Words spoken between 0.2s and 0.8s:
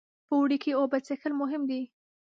په اوړي کې